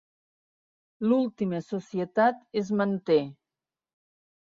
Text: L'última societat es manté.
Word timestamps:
L'última 1.09 1.61
societat 1.67 2.43
es 2.65 2.75
manté. 2.83 3.23